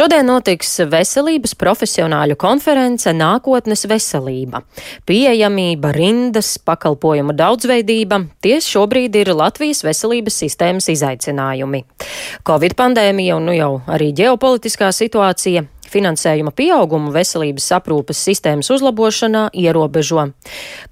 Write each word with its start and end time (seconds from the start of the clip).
Šodien 0.00 0.24
notiks 0.24 0.78
veselības 0.88 1.52
profesionāļu 1.60 2.32
konference 2.40 3.12
Nākotnes 3.12 3.82
veselība. 3.84 4.62
Pieejamība, 5.04 5.90
rindas, 5.92 6.54
pakalpojumu 6.56 7.34
daudzveidība- 7.36 8.22
tie 8.40 8.56
šobrīd 8.64 9.18
ir 9.20 9.34
Latvijas 9.36 9.84
veselības 9.84 10.40
sistēmas 10.40 10.88
izaicinājumi. 10.88 11.84
Covid 12.48 12.76
pandēmija 12.80 13.36
un 13.36 13.44
nu 13.44 13.52
jau 13.52 13.82
arī 13.86 14.14
ģeopolitiskā 14.14 14.88
situācija 14.88 15.66
finansējuma 15.90 16.52
pieaugumu 16.56 17.12
veselības 17.14 17.66
aprūpas 17.76 18.20
sistēmas 18.28 18.70
uzlabošanā 18.74 19.48
ierobežo. 19.56 20.28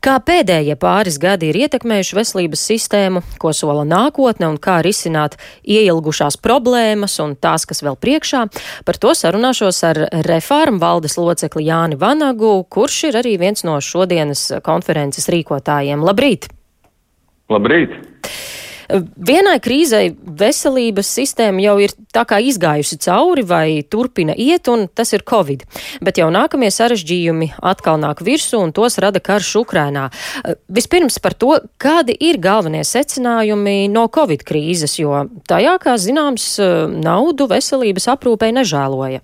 Kā 0.04 0.18
pēdējie 0.24 0.76
pāris 0.80 1.18
gadi 1.22 1.50
ir 1.52 1.60
ietekmējuši 1.64 2.18
veselības 2.18 2.64
sistēmu, 2.70 3.22
ko 3.40 3.52
sola 3.56 3.86
nākotne 3.88 4.50
un 4.50 4.58
kā 4.62 4.78
risināt 4.84 5.38
ieilgušās 5.62 6.38
problēmas 6.42 7.18
un 7.24 7.36
tās, 7.38 7.66
kas 7.68 7.82
vēl 7.84 7.98
priekšā, 8.00 8.44
par 8.88 9.00
to 9.00 9.14
sarunāšos 9.14 9.82
ar 9.88 10.04
reformu 10.26 10.82
valdes 10.82 11.18
locekli 11.20 11.68
Jāni 11.68 11.98
Vanagu, 12.00 12.60
kurš 12.70 13.08
ir 13.10 13.22
arī 13.22 13.38
viens 13.40 13.64
no 13.66 13.78
šodienas 13.82 14.48
konferences 14.66 15.30
rīkotājiem. 15.32 16.04
Labrīt! 16.04 16.50
Labrīt! 17.48 18.17
Vienai 18.88 19.58
krīzei 19.60 20.14
veselības 20.16 21.10
sistēma 21.18 21.60
jau 21.60 21.74
ir 21.84 21.92
tā 22.14 22.22
kā 22.28 22.38
izgājusi 22.40 22.96
cauri 23.04 23.44
vai 23.44 23.82
turpina 23.84 24.32
iet, 24.32 24.70
un 24.72 24.86
tas 24.88 25.12
ir 25.12 25.26
Covid. 25.28 25.66
Bet 26.00 26.16
jau 26.16 26.30
nākamie 26.32 26.70
sarežģījumi 26.72 27.50
atkal 27.60 28.00
nāk 28.00 28.22
virsū, 28.24 28.62
un 28.64 28.72
tos 28.72 28.96
rada 29.04 29.20
karš 29.20 29.52
Ukrainā. 29.60 30.06
Vispirms 30.72 31.20
par 31.20 31.36
to, 31.36 31.58
kādi 31.76 32.16
ir 32.16 32.40
galvenie 32.40 32.80
secinājumi 32.80 33.90
no 33.92 34.06
Covid 34.08 34.46
krīzes, 34.48 34.96
jo 35.02 35.26
tajā, 35.48 35.76
kā 35.84 35.98
zināms, 36.00 36.54
naudu 36.88 37.50
veselības 37.52 38.08
aprūpei 38.16 38.54
nežēloja. 38.56 39.20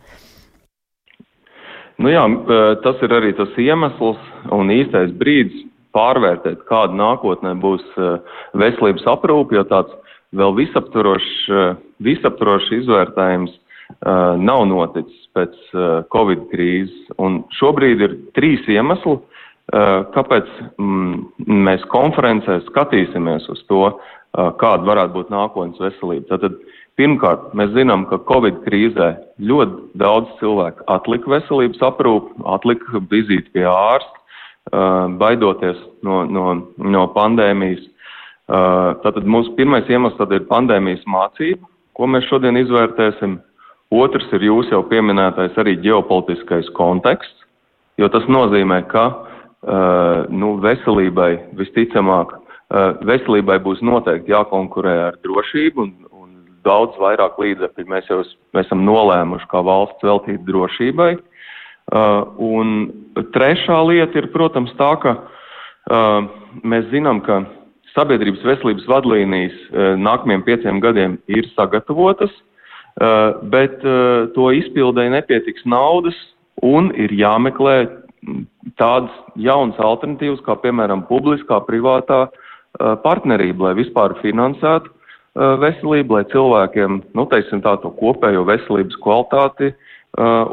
Nu 2.05 2.11
jā, 2.11 2.25
tas 2.85 3.01
ir 3.07 3.17
arī 3.17 3.33
tas 3.39 3.55
iemesls 3.57 4.21
un 4.53 4.73
īstais 4.75 5.15
brīdis 5.17 5.71
pārvērtēt, 5.95 6.65
kāda 6.69 6.97
nākotnē 6.99 7.55
būs 7.63 7.85
eh, 7.99 8.17
veselības 8.61 9.07
aprūpe, 9.15 9.57
jo 9.59 9.65
tāds 9.71 9.95
vēl 10.35 10.57
visaptvarošs, 10.59 11.35
eh, 11.51 11.77
visaptvarošs 12.05 12.73
izvērtējums 12.81 13.55
eh, 13.55 14.43
nav 14.43 14.67
noticis 14.71 15.31
pēc 15.35 15.55
Covid 16.15 16.45
krīzes. 16.53 17.15
Un 17.19 17.43
šobrīd 17.59 18.03
ir 18.07 18.13
trīs 18.39 18.63
iemesli, 18.71 19.17
kāpēc 20.15 20.51
mm, 20.77 21.15
mēs 21.67 21.83
konferencē 21.91 22.61
skatīsimies 22.69 23.49
uz 23.51 23.63
to, 23.67 23.89
kāda 24.61 24.87
varētu 24.87 25.17
būt 25.17 25.33
nākotnes 25.33 25.81
veselība. 25.83 26.29
Tātad, 26.29 26.61
pirmkārt, 27.01 27.49
mēs 27.59 27.73
zinām, 27.75 28.05
ka 28.07 28.21
Covid 28.29 28.61
krīzē 28.63 29.09
ļoti 29.43 29.99
daudz 29.99 30.31
cilvēku 30.39 30.87
atlika 30.95 31.33
veselības 31.35 31.83
aprūpi, 31.89 32.45
atlika 32.55 33.03
vizīti 33.11 33.51
pie 33.57 33.67
ārsta, 33.67 34.24
baidoties 34.73 35.77
no, 36.03 36.25
no, 36.25 36.73
no 36.79 37.07
pandēmijas. 37.15 37.85
Tātad 39.05 39.25
mūsu 39.25 39.55
pirmais 39.57 39.89
iemesls 39.89 40.21
ir 40.33 40.47
pandēmijas 40.49 41.05
mācība, 41.09 41.65
ko 41.97 42.07
mēs 42.07 42.29
šodien 42.29 42.57
izvērtēsim. 42.61 43.41
Otrs 43.95 44.27
ir 44.33 44.43
jūs 44.43 44.71
jau 44.73 44.83
pieminētais 44.89 45.55
arī 45.61 45.77
ģeopolitiskais 45.85 46.71
konteksts, 46.75 47.45
jo 48.01 48.09
tas 48.09 48.25
nozīmē, 48.27 48.83
ka 48.89 49.05
nu, 50.33 50.57
veselībai 50.65 51.53
visticamāk, 51.57 52.35
veselībai 53.07 53.61
būs 53.63 53.85
noteikti 53.85 54.33
jākonkurē 54.33 54.97
ar 55.11 55.21
drošību 55.23 55.85
un, 55.85 55.93
un 56.11 56.33
daudz 56.67 56.97
vairāk 56.99 57.39
līdzekļu 57.39 57.87
mēs 57.93 58.11
jau 58.11 58.25
esam 58.59 58.83
nolēmuši 58.89 59.49
kā 59.53 59.63
valsts 59.63 60.05
veltīt 60.05 60.43
drošībai. 60.49 61.13
Uh, 61.15 61.23
un 61.93 62.93
trešā 63.35 63.77
lieta 63.89 64.19
ir, 64.19 64.31
protams, 64.33 64.73
tā, 64.79 64.95
ka 65.03 65.17
uh, 65.19 66.27
mēs 66.65 66.89
zinām, 66.93 67.21
ka 67.25 67.45
sabiedrības 67.95 68.45
veselības 68.47 68.89
vadlīnijas 68.91 69.55
uh, 69.71 69.93
nākamajiem 70.01 70.45
pieciem 70.47 70.81
gadiem 70.83 71.19
ir 71.29 71.47
sagatavotas, 71.55 72.33
uh, 72.33 73.37
bet 73.53 73.85
uh, 73.85 74.31
to 74.35 74.51
izpildēji 74.57 75.15
nepietiks 75.15 75.67
naudas 75.69 76.17
un 76.63 76.91
ir 76.97 77.13
jāmeklē 77.13 77.85
tādas 78.81 79.13
jaunas 79.37 79.79
alternatīvas, 79.79 80.41
kā 80.47 80.57
piemēram 80.63 81.05
publiskā, 81.11 81.61
privātā 81.69 82.25
uh, 82.27 82.95
partnerība, 83.05 83.69
lai 83.69 83.79
vispār 83.85 84.19
finansētu 84.23 84.91
veselību, 85.35 86.15
lai 86.15 86.29
cilvēkiem, 86.31 87.01
nu, 87.19 87.25
teiksim 87.27 87.59
tā, 87.65 87.73
to 87.83 87.91
kopējo 87.99 88.45
veselības 88.47 88.95
kvalitāti 89.03 89.73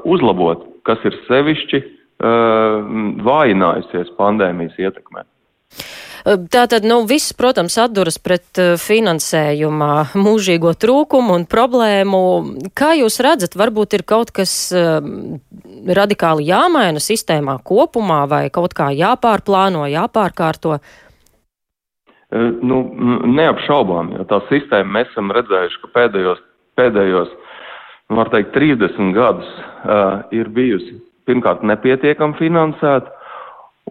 uzlabot 0.10 0.64
kas 0.88 1.04
ir 1.08 1.18
sevišķi 1.28 1.82
uh, 1.82 2.88
vājinājusies 3.28 4.14
pandēmijas 4.20 4.80
ietekmē. 4.82 5.26
Tātad, 6.22 6.86
nu, 6.86 7.00
viss, 7.10 7.34
protams, 7.34 7.74
atduras 7.82 8.20
pret 8.22 8.60
finansējuma 8.78 10.14
mūžīgo 10.14 10.76
trūkumu 10.78 11.34
un 11.40 11.48
problēmu. 11.50 12.20
Kā 12.78 12.92
jūs 13.00 13.18
redzat, 13.26 13.58
varbūt 13.58 13.98
ir 13.98 14.04
kaut 14.06 14.30
kas 14.36 14.54
radikāli 16.02 16.46
jāmaina 16.52 17.02
sistēmā 17.02 17.58
kopumā 17.66 18.22
vai 18.30 18.44
kaut 18.54 18.76
kā 18.78 18.92
jāpārplāno, 18.94 19.88
jāpārkārto? 19.90 20.78
Nu, 22.32 22.84
neapšaubām, 23.28 24.14
jo 24.20 24.28
tā 24.30 24.44
sistēma 24.52 25.00
mēs 25.00 25.10
esam 25.12 25.34
redzējuši, 25.36 25.82
ka 25.82 25.90
pēdējos, 25.98 26.46
pēdējos 26.80 27.34
var 28.18 28.32
teikt, 28.34 28.54
30 28.56 29.14
gadus 29.16 29.50
uh, 29.86 30.22
ir 30.36 30.50
bijusi 30.52 31.00
pirmkārt 31.30 31.64
nepietiekami 31.68 32.38
finansēta, 32.40 33.12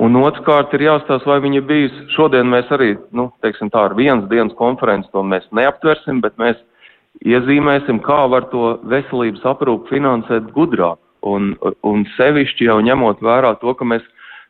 un 0.01 0.19
otrkārt 0.21 0.75
ir 0.77 0.87
jāstāsta, 0.89 1.29
vai 1.29 1.41
viņa 1.45 1.63
bijusi. 1.67 2.07
Šodien 2.15 2.51
mēs 2.51 2.71
arī, 2.75 2.95
nu, 3.17 3.31
teiksim 3.45 3.71
tā, 3.73 3.87
ar 3.89 3.97
vienas 3.99 4.29
dienas 4.31 4.57
konferenci 4.59 5.11
to 5.15 5.23
mēs 5.27 5.47
neaptversim, 5.57 6.23
bet 6.25 6.37
mēs 6.41 6.59
iezīmēsim, 7.27 8.01
kā 8.05 8.23
var 8.33 8.49
to 8.53 8.79
veselības 8.91 9.45
aprūpu 9.53 9.95
finansēt 9.95 10.53
gudrāk. 10.57 11.01
Un, 11.21 11.53
un 11.85 12.07
sevišķi 12.17 12.65
jau 12.71 12.79
ņemot 12.81 13.19
vērā 13.21 13.53
to, 13.61 13.75
ka 13.77 13.85
mēs 13.85 14.05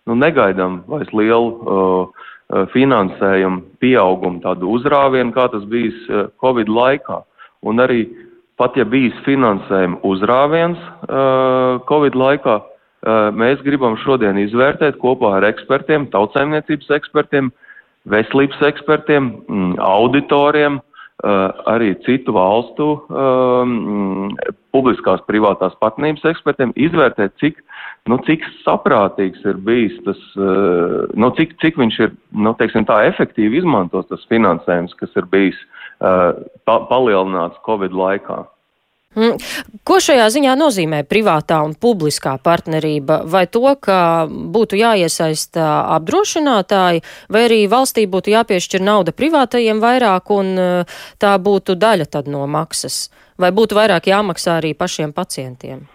nu, 0.06 0.14
negaidām 0.14 0.84
vairs 0.86 1.10
lielu 1.10 1.48
uh, 1.50 2.28
finansējumu 2.70 3.80
pieaugumu, 3.82 4.38
tādu 4.44 4.70
uzrāvienu, 4.76 5.34
kā 5.34 5.48
tas 5.50 5.64
bijis 5.70 5.98
uh, 6.06 6.28
Covid 6.42 6.70
laikā. 6.70 7.24
Un 7.66 7.82
arī 7.82 8.04
pat 8.60 8.76
ja 8.76 8.84
bijis 8.88 9.16
finansējuma 9.24 10.02
uzrāviens 10.06 10.80
uh, 11.08 11.80
Covid 11.88 12.18
laikā, 12.18 12.58
uh, 12.60 13.30
mēs 13.32 13.62
gribam 13.64 13.96
šodien 14.04 14.38
izvērtēt 14.42 15.00
kopā 15.00 15.38
ar 15.38 15.48
ekspertiem, 15.48 16.10
tautsaimniecības 16.12 16.92
ekspertiem, 17.00 17.50
veselības 18.10 18.60
ekspertiem, 18.68 19.32
mm, 19.48 19.72
auditoriem, 19.84 20.78
uh, 20.80 21.64
arī 21.72 21.94
citu 22.04 22.36
valstu 22.36 22.92
um, 23.08 24.36
publiskās 24.76 25.24
privātās 25.28 25.74
partnerības 25.80 26.28
ekspertiem, 26.34 26.76
izvērtēt, 26.76 27.34
cik, 27.40 27.64
nu, 28.12 28.20
cik 28.28 28.44
saprātīgs 28.62 29.42
ir 29.48 29.58
bijis 29.64 29.96
tas, 30.06 30.20
nu, 31.18 31.32
cik, 31.36 31.56
cik 31.60 31.80
viņš 31.80 31.98
ir, 32.06 32.14
nu, 32.32 32.54
teiksim 32.60 32.86
tā, 32.88 33.02
efektīvi 33.10 33.60
izmantos 33.60 34.06
tas 34.12 34.24
finansējums, 34.30 34.96
kas 35.00 35.16
ir 35.18 35.28
bijis 35.32 35.58
Uh, 35.60 35.79
pa 36.00 36.80
palielināts 36.88 37.60
Covid 37.66 37.92
laikā. 37.92 38.40
Mm. 39.18 39.40
Ko 39.82 39.96
šajā 39.98 40.28
ziņā 40.30 40.52
nozīmē 40.54 41.00
privātā 41.10 41.58
un 41.66 41.72
publiskā 41.74 42.36
partnerība? 42.38 43.24
Vai 43.26 43.42
to, 43.50 43.64
ka 43.82 44.28
būtu 44.30 44.78
jāiesaista 44.78 45.66
apdrošinātāji, 45.96 47.02
vai 47.26 47.42
arī 47.48 47.64
valstī 47.66 48.06
būtu 48.06 48.30
jāpiešķir 48.36 48.86
nauda 48.86 49.10
privātajiem 49.10 49.82
vairāk 49.82 50.30
un 50.30 50.52
uh, 50.54 51.00
tā 51.18 51.34
būtu 51.42 51.74
daļa 51.74 52.06
tad 52.06 52.30
no 52.30 52.46
maksas? 52.46 53.08
Vai 53.34 53.50
būtu 53.50 53.74
vairāk 53.74 54.06
jāmaksā 54.12 54.60
arī 54.60 54.76
pašiem 54.78 55.10
pacientiem? 55.16 55.88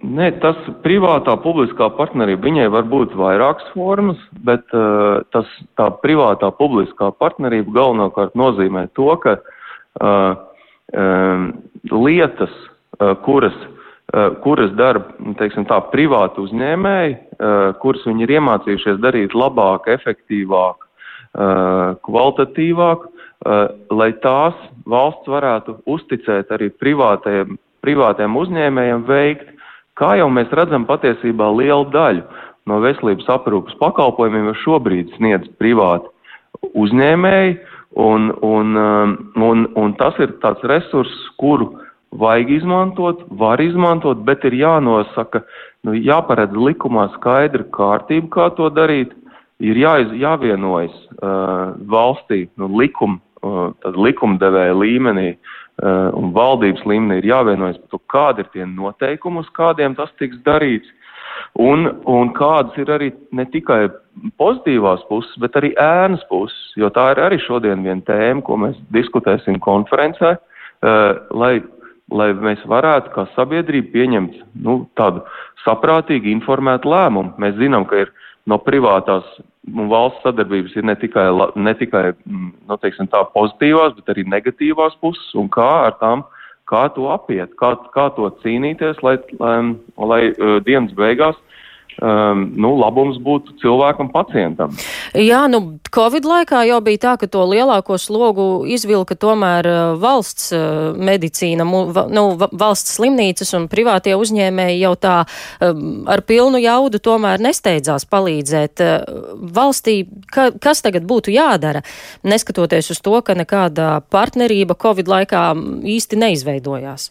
Nē, 0.00 0.30
tas 0.40 0.56
privātā 0.80 1.34
publiskā 1.42 1.90
partnerība, 1.92 2.46
viņai 2.46 2.68
var 2.72 2.86
būt 2.88 3.12
vairākas 3.20 3.66
formas, 3.74 4.20
bet 4.46 4.64
uh, 4.72 5.20
tas, 5.32 5.48
tā 5.76 5.90
privātā 6.00 6.48
publiskā 6.56 7.10
partnerība 7.20 7.74
galvenokārt 7.76 8.32
nozīmē 8.38 8.86
to, 8.96 9.10
ka 9.20 9.36
uh, 9.36 10.40
um, 10.96 11.44
lietas, 11.92 12.56
uh, 12.96 13.12
kuras, 13.26 13.56
uh, 14.14 14.40
kuras 14.40 14.72
dara, 14.80 15.04
teiksim 15.36 15.68
tā, 15.68 15.82
privāti 15.92 16.46
uzņēmēji, 16.46 17.14
uh, 17.36 17.76
kuras 17.84 18.08
viņi 18.08 18.24
ir 18.24 18.34
iemācījušies 18.38 19.04
darīt 19.04 19.36
labāk, 19.36 19.92
efektīvāk, 20.00 20.80
uh, 20.80 21.94
kvalitatīvāk, 22.08 23.04
uh, 23.04 23.62
lai 23.92 24.10
tās 24.24 24.56
valsts 24.88 25.28
varētu 25.28 25.76
uzticēt 25.84 26.56
arī 26.56 26.72
privātajiem, 26.80 27.60
privātajiem 27.84 28.42
uzņēmējiem 28.48 29.08
veikt 29.12 29.56
Kā 30.00 30.14
jau 30.16 30.30
mēs 30.32 30.52
redzam, 30.56 30.86
patiesībā 30.88 31.50
liela 31.58 31.84
daļa 31.92 32.46
no 32.70 32.78
veselības 32.80 33.28
aprūpas 33.32 33.76
pakalpojumiem 33.80 34.48
jau 34.50 34.56
šobrīd 34.64 35.12
sniedz 35.18 35.50
privāti 35.60 36.08
uzņēmēji, 36.76 37.54
un, 38.00 38.30
un, 38.46 38.74
um, 38.76 39.14
un, 39.42 39.64
un 39.80 39.94
tas 40.00 40.16
ir 40.22 40.34
tāds 40.42 40.64
resurss, 40.70 41.28
kuru 41.40 41.72
vajag 42.20 42.50
izmantot, 42.58 43.22
var 43.38 43.62
izmantot, 43.62 44.22
bet 44.26 44.44
ir 44.48 44.56
jānosaka, 44.60 45.44
nu, 45.86 45.94
jāparedz 45.94 46.56
likumā 46.56 47.08
skaidra 47.16 47.66
kārtība, 47.74 48.30
kā 48.34 48.50
to 48.58 48.70
darīt. 48.74 49.14
Ir 49.60 49.76
jāiz, 49.76 50.12
jāvienojas 50.16 50.94
uh, 51.20 51.76
valstī, 51.92 52.46
nu, 52.56 52.70
likum, 52.80 53.18
uh, 53.18 53.29
likumdevēja 53.42 54.76
līmenī 54.76 55.28
uh, 55.34 56.10
un 56.16 56.32
valdības 56.36 56.84
līmenī 56.88 57.20
ir 57.20 57.30
jāvienojas 57.32 57.78
par 57.80 57.90
to, 57.94 58.00
kādi 58.12 58.44
ir 58.44 58.50
tie 58.54 58.66
noteikumi, 58.68 59.40
uz 59.44 59.50
kādiem 59.56 59.96
tas 59.98 60.12
tiks 60.20 60.40
darīts. 60.46 60.90
Un, 61.58 61.86
un 62.10 62.32
kādas 62.36 62.76
ir 62.78 62.90
arī 62.92 63.10
ne 63.32 63.46
tikai 63.48 63.88
pozitīvās 64.40 65.02
puses, 65.08 65.32
bet 65.40 65.56
arī 65.56 65.72
ēnas 65.80 66.22
puses, 66.28 66.58
jo 66.76 66.90
tā 66.92 67.10
ir 67.14 67.22
arī 67.22 67.38
šodien 67.40 67.84
viena 67.86 68.02
tēma, 68.06 68.44
ko 68.44 68.58
mēs 68.60 68.78
diskutēsim 68.94 69.60
konferencē, 69.62 70.36
uh, 70.36 71.12
lai 71.30 71.60
lai 72.10 72.32
mēs 72.34 72.62
varētu 72.66 73.12
kā 73.14 73.26
sabiedrība 73.36 73.92
pieņemt 73.94 74.38
nu, 74.64 74.80
tādu 74.98 75.22
saprātīgu, 75.64 76.30
informētu 76.32 76.90
lēmumu. 76.90 77.36
Mēs 77.42 77.54
zinām, 77.60 77.86
ka 77.86 78.04
ir 78.04 78.12
no 78.48 78.58
privātās 78.62 79.26
un 79.68 79.90
valsts 79.90 80.22
sadarbības 80.24 80.76
ir 80.78 80.86
ne 80.88 80.96
tikai, 80.98 81.26
ne 81.56 81.74
tikai 81.76 82.04
mm, 82.12 82.50
nu, 82.68 82.78
teiksim, 82.80 83.10
tā 83.12 83.22
pozitīvās, 83.34 83.96
bet 83.98 84.12
arī 84.14 84.24
negatīvās 84.28 84.96
puses, 85.02 85.28
un 85.38 85.50
kā 85.52 85.68
ar 85.90 85.98
tām, 86.00 86.24
kā 86.70 86.86
to 86.94 87.10
apiet, 87.12 87.52
kā, 87.60 87.74
kā 87.94 88.08
to 88.16 88.30
cīnīties, 88.44 89.02
lai, 89.06 89.18
lai, 89.42 89.54
lai 90.12 90.20
uh, 90.30 90.58
dienas 90.66 90.94
beigās 90.96 91.38
um, 91.98 92.44
nu, 92.56 92.72
labums 92.78 93.18
būtu 93.22 93.56
cilvēkam, 93.62 94.10
pacientam. 94.14 94.74
Jā, 95.16 95.44
nu, 95.50 95.80
Covid 95.90 96.26
laikā 96.28 96.62
jau 96.68 96.78
bija 96.84 97.02
tā, 97.04 97.14
ka 97.20 97.28
to 97.30 97.42
lielāko 97.50 97.98
slogu 98.00 98.64
izvilka 98.70 99.16
tomēr 99.18 99.68
uh, 99.68 99.78
valsts 100.00 100.50
uh, 100.54 100.96
medicīna, 100.96 101.66
nu, 101.66 102.24
valsts 102.38 102.96
slimnīcas 102.98 103.54
un 103.58 103.68
privātie 103.72 104.16
uzņēmēji 104.18 104.80
jau 104.84 104.94
tā 105.00 105.16
um, 105.24 106.02
ar 106.10 106.24
pilnu 106.26 106.62
jaudu 106.62 107.02
tomēr 107.02 107.42
nesteidzās 107.42 108.06
palīdzēt. 108.10 108.84
Uh, 108.84 109.30
valstī, 109.60 110.02
ka, 110.32 110.50
kas 110.62 110.84
tagad 110.86 111.06
būtu 111.08 111.34
jādara, 111.34 111.84
neskatoties 112.22 112.92
uz 112.94 113.00
to, 113.04 113.16
ka 113.24 113.36
nekāda 113.38 114.00
partnerība 114.10 114.78
Covid 114.80 115.10
laikā 115.10 115.46
īsti 115.98 116.20
neizveidojās? 116.20 117.10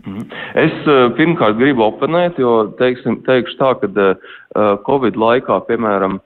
Mhm. 0.00 0.26
Es 0.60 0.88
eh, 0.88 1.04
pirmkārt 1.18 1.58
gribu 1.60 1.84
oponēt, 1.86 2.40
jo 2.40 2.70
teiksim, 2.80 3.20
teikšu 3.26 3.56
tā, 3.60 3.74
ka 3.80 3.90
uh, 3.90 4.76
Covid 4.86 5.18
laikā, 5.20 5.60
piemēram, 5.68 6.20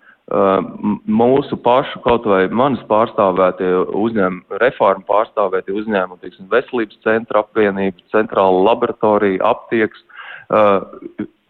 mūsu 1.04 1.56
pašu 1.60 2.00
kaut 2.00 2.24
vai 2.24 2.46
manis 2.48 2.80
pārstāvētie 2.88 3.68
uzņēmumi, 3.92 4.56
reformu 4.62 5.04
pārstāvētie 5.04 5.74
uzņēmumi, 5.76 6.20
teiksim, 6.22 6.48
veselības 6.48 6.96
centra 7.04 7.42
apvienība, 7.44 8.00
centrāla 8.14 8.62
laboratorija, 8.70 9.42
aptieks, 9.44 10.00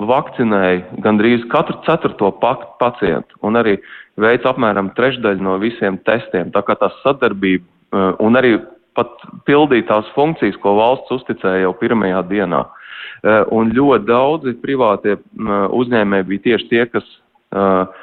vakcinēja 0.02 0.98
gandrīz 1.06 1.46
katru 1.52 1.78
ceturto 1.86 2.32
pacientu 2.80 3.38
un 3.46 3.62
arī 3.62 3.78
veids 4.20 4.46
apmēram 4.46 4.90
trešdaļu 4.98 5.42
no 5.42 5.56
visiem 5.62 5.98
testiem. 6.06 6.50
Tā 6.50 6.64
kā 6.66 6.74
tā 6.78 6.90
sadarbība 7.04 8.10
un 8.22 8.38
arī 8.38 8.56
pat 8.96 9.26
pildīt 9.48 9.88
tās 9.90 10.08
funkcijas, 10.14 10.56
ko 10.62 10.76
valsts 10.78 11.12
uzticēja 11.18 11.66
jau 11.66 11.74
pirmajā 11.80 12.22
dienā. 12.30 12.64
Eh, 13.24 13.44
un 13.56 13.70
ļoti 13.72 14.04
daudzi 14.04 14.52
privātie 14.60 15.16
uzņēmēji 15.80 16.26
bija 16.28 16.44
tieši 16.48 16.66
tie, 16.68 16.82
kas 16.92 17.06
eh, 17.56 18.02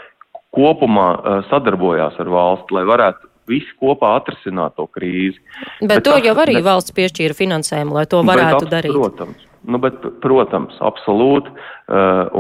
kopumā 0.56 1.10
eh, 1.14 1.44
sadarbojās 1.52 2.18
ar 2.24 2.32
valsti, 2.34 2.74
lai 2.78 2.88
varētu 2.90 3.30
visi 3.52 3.70
kopā 3.82 4.16
atrisināt 4.18 4.78
to 4.80 4.88
krīzi. 4.90 5.38
Bet, 5.82 5.92
bet 5.92 6.04
to 6.08 6.16
tas, 6.16 6.26
jau 6.26 6.36
arī 6.42 6.56
bet, 6.58 6.66
valsts 6.66 6.96
piešķīra 6.98 7.38
finansējumu, 7.38 7.98
lai 8.00 8.06
to 8.10 8.22
varētu 8.26 8.66
bet, 8.66 8.74
darīt. 8.74 8.96
Protams, 8.96 9.46
nu, 9.68 9.82
bet, 9.84 10.00
protams, 10.24 10.78
absolūti, 10.90 11.54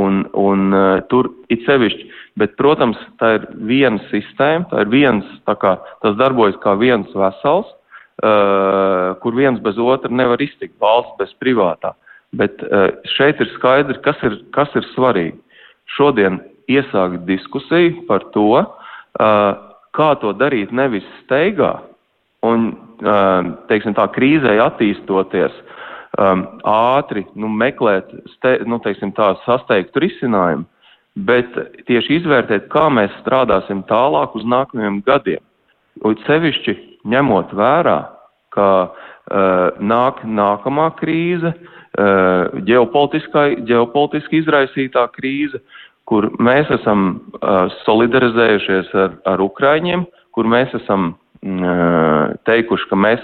un, 0.01 0.21
un 0.39 0.77
tur 1.12 1.30
it 1.51 1.65
sevišķi, 1.68 2.07
bet, 2.39 2.56
protams, 2.62 3.01
tā 3.19 3.33
ir 3.39 3.50
viena 3.68 4.00
sistēma, 4.07 4.69
tā 4.71 4.86
ir 4.86 4.94
viens, 4.94 5.27
tā 5.50 5.57
kā 5.59 5.75
tas 6.06 6.15
darbojas 6.21 6.57
kā 6.63 6.77
viens 6.80 7.12
vesels, 7.18 7.68
kur 8.21 9.33
viens 9.33 9.59
bez 9.63 9.79
otra 9.81 10.12
nevar 10.13 10.41
iztikt, 10.41 10.75
valsts 10.81 11.18
bez 11.18 11.33
privātā. 11.41 11.95
Bet 12.38 12.62
uh, 12.63 12.91
šeit 13.18 13.41
ir 13.41 13.50
skaidrs, 13.57 14.00
kas 14.06 14.19
ir, 14.27 14.38
kas 14.56 14.71
ir 14.77 14.85
svarīgi. 14.94 15.39
Šodien 15.97 16.39
iesākt 16.71 17.25
diskusiju 17.27 18.06
par 18.07 18.23
to, 18.35 18.62
uh, 18.62 19.50
kā 19.97 20.12
to 20.21 20.31
darīt 20.38 20.71
nevis 20.71 21.07
steigā 21.23 21.79
un, 22.45 22.71
teiksim 23.69 23.95
tā, 23.97 24.07
krīzē 24.15 24.57
attīstoties, 24.63 25.53
ātri 26.68 27.23
nu, 27.39 27.47
meklēt, 27.47 28.09
ste, 28.35 28.57
nu, 28.68 28.81
teiksim 28.83 29.13
tā, 29.15 29.31
sasteigtu 29.45 30.03
risinājumu, 30.03 30.65
bet 31.27 31.56
tieši 31.88 32.19
izvērtēt, 32.19 32.68
kā 32.71 32.89
mēs 32.94 33.13
strādāsim 33.21 33.83
tālāk 33.89 34.35
uz 34.35 34.45
nākamajiem 34.47 35.01
gadiem. 35.07 35.44
Un 36.07 36.18
sevišķi 36.25 36.75
ņemot 37.07 37.53
vērā, 37.57 37.98
ka 38.51 38.68
uh, 38.88 39.80
nāk 39.80 40.21
nākamā 40.27 40.89
krīze, 41.00 41.53
uh, 41.56 42.62
ģeopolitiski 42.68 44.42
izraisītā 44.42 45.07
krīze, 45.15 45.62
kur 46.09 46.27
mēs 46.44 46.69
esam 46.75 47.13
uh, 47.39 47.71
solidarizējušies 47.86 48.92
ar, 48.98 49.13
ar 49.31 49.44
Ukraiņiem, 49.44 50.06
kur 50.36 50.50
mēs 50.50 50.74
esam 50.81 51.13
uh, 51.13 52.33
teikuši, 52.48 52.89
ka 52.89 53.00
mēs 53.00 53.24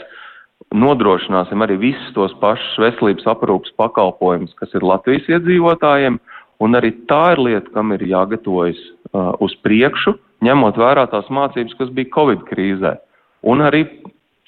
nodrošināsim 0.75 1.63
arī 1.63 1.77
visus 1.79 2.13
tos 2.15 2.33
pašus 2.41 2.79
veselības 2.81 3.27
aprūpas 3.31 3.75
pakalpojumus, 3.79 4.55
kas 4.59 4.73
ir 4.75 4.85
Latvijas 4.87 5.27
iedzīvotājiem, 5.37 6.19
un 6.63 6.79
arī 6.79 6.91
tā 7.11 7.33
ir 7.35 7.43
lieta, 7.43 7.71
kam 7.75 7.93
ir 7.95 8.03
jāgatavojas 8.07 8.79
uh, 8.79 9.33
uz 9.43 9.55
priekšu, 9.63 10.17
ņemot 10.43 10.79
vērā 10.79 11.07
tās 11.11 11.29
mācības, 11.33 11.75
kas 11.79 11.93
bija 11.95 12.13
Covid 12.15 12.43
krīzē, 12.49 12.97
un 13.43 13.65
arī 13.65 13.85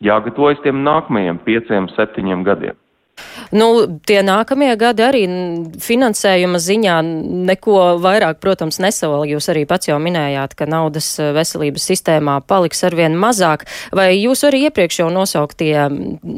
jāgatavojas 0.04 0.62
tiem 0.64 0.84
nākamajiem 0.86 1.42
pieciem, 1.46 1.90
septiņiem 1.96 2.46
gadiem. 2.48 2.78
Nu, 3.52 3.66
tie 4.06 4.20
nākamie 4.24 4.70
gadi 4.80 5.04
arī 5.04 5.22
finansējuma 5.82 6.60
ziņā 6.62 6.98
neko 7.50 7.80
vairāk, 8.04 8.40
protams, 8.44 8.80
nesaval. 8.84 9.26
Jūs 9.30 9.50
arī 9.52 9.66
pats 9.70 9.90
jau 9.90 9.98
minējāt, 10.02 10.56
ka 10.60 10.68
naudas 10.70 11.08
eh, 11.20 11.32
veselības 11.36 11.88
sistēmā 11.92 12.40
paliks 12.48 12.84
arvien 12.88 13.18
mazāk. 13.20 13.66
Vai 13.96 14.12
jūs 14.16 14.46
arī 14.48 14.68
iepriekš 14.68 15.02
jau 15.02 15.10
nosauktie 15.14 15.74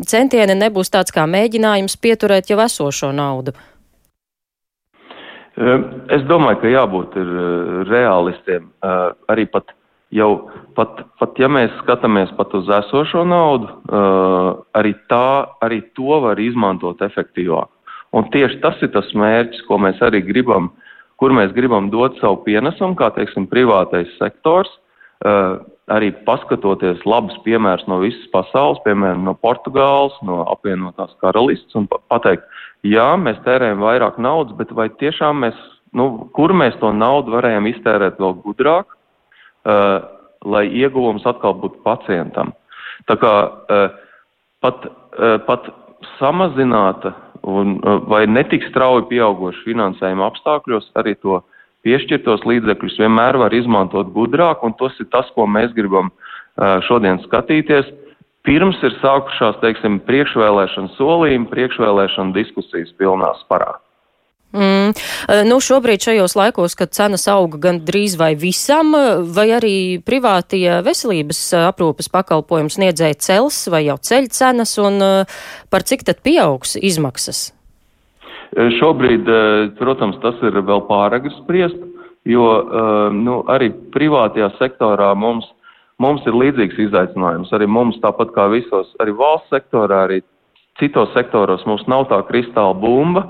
centieni 0.08 0.56
nebūs 0.58 0.94
tāds 0.94 1.14
kā 1.14 1.28
mēģinājums 1.30 2.00
pieturēt 2.02 2.50
jau 2.54 2.62
esošo 2.64 3.12
naudu? 3.16 3.56
Es 5.62 6.24
domāju, 6.30 6.62
ka 6.64 6.72
jābūt 6.72 7.20
eh, 7.20 7.36
realistiem. 7.92 8.72
Eh, 8.72 9.06
arī 9.34 9.46
pat 9.52 9.76
jau 10.16 10.32
pat, 10.76 11.04
pat 11.20 11.40
ja 11.40 11.50
mēs 11.52 11.74
skatāmies 11.82 12.32
pat 12.38 12.54
uz 12.58 12.70
esošo 12.82 13.24
naudu, 13.28 13.70
uh, 13.70 14.62
arī, 14.78 14.94
tā, 15.12 15.48
arī 15.64 15.82
to 15.98 16.20
var 16.24 16.40
izmantot 16.42 17.02
efektīvāk. 17.06 17.70
Un 18.12 18.28
tieši 18.34 18.60
tas 18.64 18.80
ir 18.84 18.92
tas 18.92 19.08
mērķis, 19.16 19.64
ko 19.70 19.80
mēs 19.80 20.02
arī 20.04 20.20
gribam, 20.28 20.72
kur 21.22 21.32
mēs 21.36 21.54
gribam 21.56 21.88
dot 21.94 22.18
savu 22.20 22.42
pienesumu, 22.44 22.98
kā 23.00 23.12
teiksim, 23.16 23.48
privātais 23.52 24.12
sektors, 24.20 24.72
uh, 25.24 25.62
arī 25.92 26.12
paskatoties 26.28 27.04
labus 27.08 27.36
piemērus 27.46 27.88
no 27.92 28.02
visas 28.04 28.28
pasaules, 28.34 28.80
piemēram, 28.86 29.24
no 29.28 29.36
Portugāles, 29.40 30.16
no 30.28 30.42
apvienotās 30.52 31.14
karalists, 31.24 31.76
un 31.80 31.88
pateikt, 32.12 32.48
jā, 32.88 33.10
mēs 33.20 33.40
tērējam 33.48 33.84
vairāk 33.84 34.20
naudas, 34.22 34.56
bet 34.60 34.72
vai 34.76 34.90
tiešām 35.02 35.44
mēs, 35.46 35.58
nu, 35.98 36.28
kur 36.36 36.56
mēs 36.56 36.78
to 36.84 36.92
naudu 36.96 37.36
varējām 37.36 37.70
iztērēt 37.74 38.20
vēl 38.22 38.38
gudrāk, 38.44 38.92
lai 39.66 40.64
ieguvums 40.74 41.26
atkal 41.30 41.54
būtu 41.62 41.84
pacientam. 41.86 42.54
Tā 43.10 43.18
kā 43.22 43.34
uh, 43.46 43.94
pat, 44.64 44.88
uh, 44.88 45.38
pat 45.46 45.70
samazināta 46.18 47.14
un, 47.46 47.80
vai 48.10 48.26
netik 48.30 48.66
strauji 48.70 49.08
pieaugoša 49.10 49.66
finansējuma 49.66 50.28
apstākļos 50.30 50.92
arī 51.02 51.16
to 51.22 51.42
piešķirtos 51.86 52.46
līdzekļus 52.46 53.00
vienmēr 53.02 53.40
var 53.42 53.54
izmantot 53.58 54.12
gudrāk, 54.14 54.62
un 54.66 54.76
tas 54.78 54.98
ir 55.02 55.10
tas, 55.14 55.30
ko 55.36 55.48
mēs 55.50 55.74
gribam 55.74 56.12
šodien 56.86 57.18
skatīties. 57.24 57.90
Pirms 58.46 58.78
ir 58.86 58.94
sākušās, 59.02 59.60
teiksim, 59.62 60.00
priekšvēlēšana 60.06 60.94
solījumi, 60.98 61.50
priekšvēlēšana 61.50 62.34
diskusijas 62.38 62.94
pilnā 62.98 63.30
sparā. 63.44 63.76
Mm. 64.52 64.92
Eh, 64.92 65.44
nu, 65.48 65.62
šobrīd 65.64 66.04
šajos 66.04 66.36
laikos, 66.36 66.76
kad 66.76 66.92
cenas 66.92 67.24
auga 67.32 67.60
gan 67.70 67.80
drīz 67.88 68.18
vai 68.20 68.34
visam, 68.36 68.92
vai 69.36 69.48
arī 69.56 69.76
privātie 70.04 70.82
veselības 70.84 71.40
eh, 71.56 71.70
aprūpas 71.70 72.12
pakalpojums 72.12 72.76
sniedzēja 72.76 73.20
cels 73.24 73.64
vai 73.72 73.86
jau 73.88 73.96
ceļ 73.96 74.28
cenas, 74.36 74.76
un 74.84 75.00
eh, 75.06 75.40
par 75.72 75.88
cik 75.88 76.04
tad 76.08 76.20
pieaugs 76.26 76.76
izmaksas? 76.76 77.52
Šobrīd, 78.52 79.30
protams, 79.80 80.18
tas 80.20 80.36
ir 80.44 80.58
vēl 80.68 80.82
pāragri 80.84 81.30
spriest, 81.38 81.78
jo 82.28 82.44
nu, 83.16 83.38
arī 83.48 83.70
privātajā 83.96 84.50
sektorā 84.58 85.14
mums, 85.16 85.46
mums 86.04 86.28
ir 86.28 86.36
līdzīgs 86.36 86.82
izaicinājums. 86.90 87.54
Arī 87.56 87.70
mums, 87.72 87.96
tāpat 88.04 88.34
kā 88.36 88.50
visos, 88.52 88.92
arī 89.00 89.16
valsts 89.16 89.56
sektorā, 89.56 90.02
arī 90.10 90.20
citos 90.80 91.12
sektoros 91.16 91.66
mums 91.70 91.84
nav 91.92 92.08
tā 92.12 92.22
kristāla 92.30 92.76
bumba, 92.78 93.26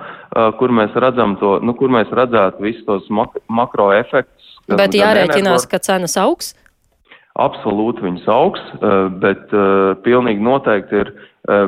kur 0.60 0.74
mēs 0.76 0.94
redzam 1.02 1.36
to, 1.42 1.58
nu, 1.66 1.76
kur 1.78 1.92
mēs 1.94 2.12
redzētu 2.14 2.64
visus 2.64 2.86
tos 2.88 3.10
mak 3.10 3.38
makroefektus. 3.50 4.58
Bet 4.72 4.96
jārēķinās, 4.96 5.66
ka 5.68 5.82
cenas 5.84 6.18
augs? 6.22 6.54
Absolūti 7.40 8.04
viņas 8.04 8.26
augs, 8.32 8.64
bet 9.24 9.54
pilnīgi 10.06 10.44
noteikti 10.44 11.00
ir, 11.02 11.14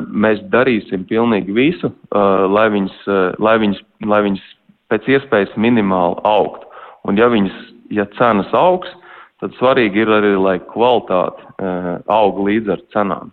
mēs 0.08 0.42
darīsim 0.52 1.06
pilnīgi 1.08 1.54
visu, 1.56 1.90
lai 2.12 2.68
viņas, 2.72 2.98
lai 3.42 3.56
viņas, 3.62 3.80
lai 4.06 4.20
viņas 4.28 4.50
pēc 4.92 5.08
iespējas 5.16 5.56
minimāli 5.56 6.20
augtu. 6.28 6.68
Un 7.08 7.18
ja 7.20 7.30
viņas, 7.32 7.56
ja 7.92 8.06
cenas 8.18 8.52
augs, 8.56 8.92
tad 9.42 9.56
svarīgi 9.58 10.04
ir 10.04 10.12
arī, 10.20 10.34
lai 10.40 10.58
kvalitāte 10.70 11.48
aug 12.12 12.44
līdz 12.46 12.76
ar 12.76 12.84
cenām. 12.94 13.32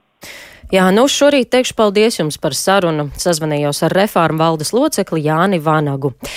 Jā, 0.71 0.85
nu 0.95 1.03
šorīt 1.11 1.49
teikšu 1.51 1.75
paldies 1.75 2.15
jums 2.15 2.37
par 2.39 2.53
sarunu. 2.55 3.09
Sazvanījos 3.19 3.83
ar 3.83 3.91
reformu 3.91 4.39
valdes 4.39 4.71
locekli 4.71 5.25
Jāni 5.25 5.59
Vanagu. 5.59 6.13